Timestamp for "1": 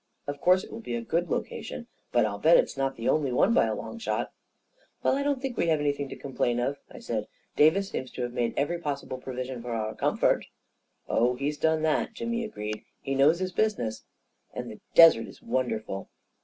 4.77-4.77